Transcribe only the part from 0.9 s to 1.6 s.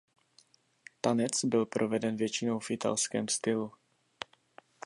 Tanec